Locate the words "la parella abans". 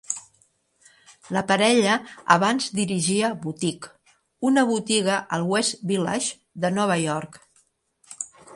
1.35-2.69